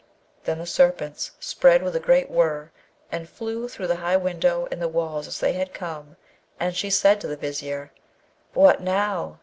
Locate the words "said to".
6.89-7.27